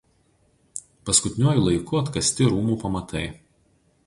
[1.09, 3.23] Paskutiniuoju laiku atkasti rūmų pamatai.